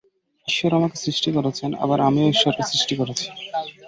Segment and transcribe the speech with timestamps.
[0.47, 3.25] ঈশ্বর আমাকে সৃষ্টি করেছেন, আবার আমিও ঈশ্বরকে সৃষ্টি করেছি।